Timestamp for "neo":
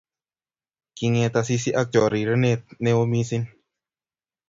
2.83-3.01